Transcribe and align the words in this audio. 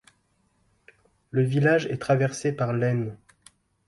Le 1.29 1.43
village 1.43 1.85
est 1.85 2.01
traversé 2.01 2.51
par 2.51 2.73
l'Aisne. 2.73 3.15